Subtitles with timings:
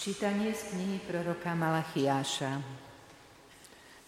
[0.00, 2.56] Čítanie z knihy proroka Malachiáša.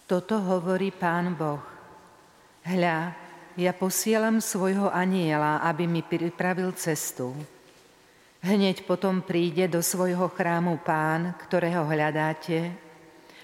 [0.09, 1.61] Toto hovorí Pán Boh.
[2.65, 3.13] Hľa,
[3.53, 7.37] ja posielam svojho aniela, aby mi pripravil cestu.
[8.41, 12.73] Hneď potom príde do svojho chrámu Pán, ktorého hľadáte,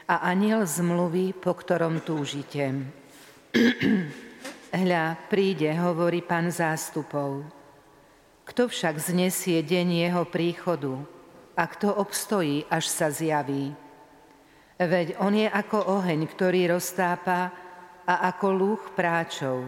[0.10, 2.66] a aniel zmluvy, po ktorom túžite.
[4.74, 7.46] Hľa, príde, hovorí Pán zástupov.
[8.50, 11.19] Kto však znesie deň jeho príchodu?
[11.60, 13.76] A kto obstojí, až sa zjaví.
[14.80, 17.52] Veď on je ako oheň, ktorý roztápa
[18.08, 19.68] a ako lúch práčov.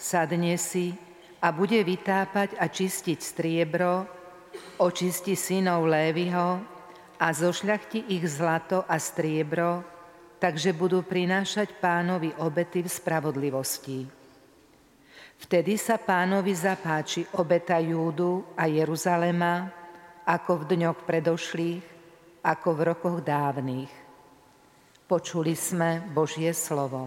[0.00, 0.96] Sadne si
[1.44, 4.08] a bude vytápať a čistiť striebro,
[4.80, 6.64] očisti synov Lévyho
[7.20, 9.84] a zošľachti ich zlato a striebro,
[10.40, 14.08] takže budú prinášať pánovi obety v spravodlivosti.
[15.36, 19.75] Vtedy sa pánovi zapáči obeta Júdu a Jeruzalema,
[20.26, 21.86] ako v dňoch predošlých,
[22.42, 23.90] ako v rokoch dávnych.
[25.06, 27.06] Počuli sme Božie slovo.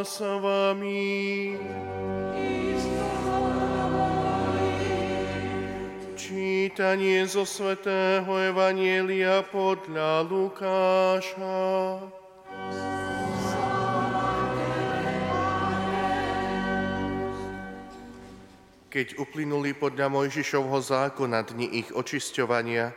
[0.00, 1.56] s vami.
[6.16, 11.60] Čítanie zo Svetého Evanielia podľa Lukáša.
[18.90, 22.90] Keď uplynuli podľa Mojžišovho zákona dni ich očisťovania,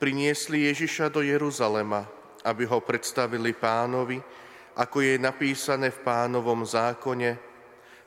[0.00, 2.06] priniesli Ježiša do Jeruzalema,
[2.46, 4.47] aby ho predstavili pánovi,
[4.78, 7.48] ako je napísané v pánovom zákone,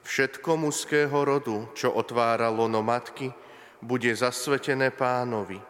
[0.01, 3.29] Všetko mužského rodu, čo otvára lono matky,
[3.81, 5.61] bude zasvetené pánovi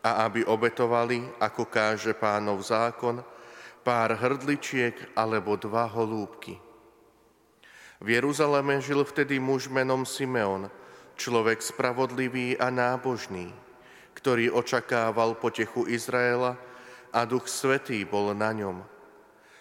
[0.00, 3.20] a aby obetovali, ako káže pánov zákon,
[3.84, 6.56] pár hrdličiek alebo dva holúbky.
[8.00, 10.72] V Jeruzaleme žil vtedy muž menom Simeon,
[11.20, 13.52] človek spravodlivý a nábožný,
[14.16, 16.56] ktorý očakával potechu Izraela
[17.12, 18.99] a Duch Svetý bol na ňom.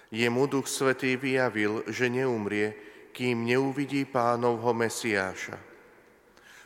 [0.10, 2.74] Jemu Duch Svetý vyjavil, že neumrie,
[3.14, 5.58] kým neuvidí pánovho Mesiáša.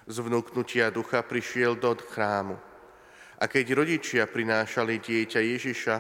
[0.07, 2.55] Z vnúknutia ducha prišiel do chrámu.
[3.39, 5.95] A keď rodičia prinášali dieťa Ježiša,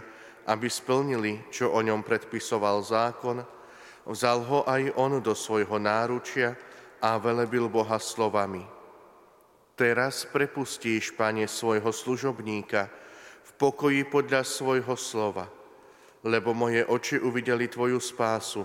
[0.47, 3.43] aby splnili, čo o ňom predpisoval zákon,
[4.07, 6.55] vzal ho aj on do svojho náručia
[7.03, 8.63] a velebil Boha slovami.
[9.75, 12.87] Teraz prepustíš, Pane, svojho služobníka
[13.43, 15.47] v pokoji podľa svojho slova,
[16.23, 18.63] lebo moje oči uvideli Tvoju spásu,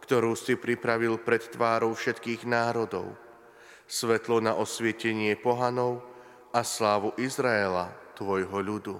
[0.00, 3.12] ktorú si pripravil pred tvárou všetkých národov,
[3.90, 6.06] svetlo na osvietenie pohanov
[6.54, 8.96] a slávu Izraela, tvojho ľudu.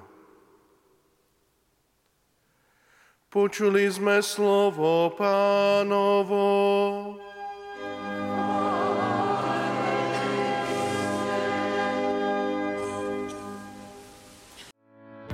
[3.30, 6.42] Počuli sme slovo pánovo.